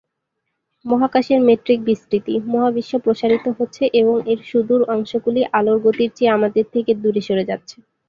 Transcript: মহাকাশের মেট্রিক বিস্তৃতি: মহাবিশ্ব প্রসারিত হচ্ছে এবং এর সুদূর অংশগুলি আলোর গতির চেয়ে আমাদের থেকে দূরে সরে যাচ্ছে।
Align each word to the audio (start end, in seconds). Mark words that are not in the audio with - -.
মহাকাশের 0.85 1.39
মেট্রিক 1.47 1.79
বিস্তৃতি: 1.85 2.33
মহাবিশ্ব 2.47 2.93
প্রসারিত 2.99 3.45
হচ্ছে 3.57 3.83
এবং 3.93 4.15
এর 4.31 4.39
সুদূর 4.49 4.81
অংশগুলি 4.93 5.41
আলোর 5.57 5.77
গতির 5.85 6.11
চেয়ে 6.15 6.35
আমাদের 6.37 6.65
থেকে 6.73 6.91
দূরে 6.95 7.21
সরে 7.27 7.43
যাচ্ছে। 7.49 7.75